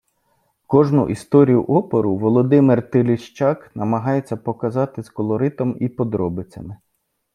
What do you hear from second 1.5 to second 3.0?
опору Володимир